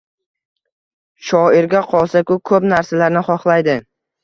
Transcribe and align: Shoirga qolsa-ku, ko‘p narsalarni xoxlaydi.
Shoirga 1.27 1.83
qolsa-ku, 1.93 2.39
ko‘p 2.53 2.67
narsalarni 2.75 3.25
xoxlaydi. 3.31 3.79